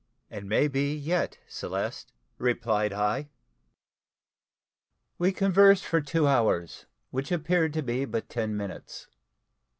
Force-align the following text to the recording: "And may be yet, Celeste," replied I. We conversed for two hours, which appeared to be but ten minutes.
"And 0.31 0.49
may 0.49 0.67
be 0.67 0.95
yet, 0.95 1.37
Celeste," 1.47 2.11
replied 2.39 2.91
I. 2.91 3.29
We 5.19 5.31
conversed 5.31 5.85
for 5.85 6.01
two 6.01 6.25
hours, 6.27 6.87
which 7.11 7.31
appeared 7.31 7.73
to 7.73 7.83
be 7.83 8.05
but 8.05 8.27
ten 8.27 8.57
minutes. 8.57 9.05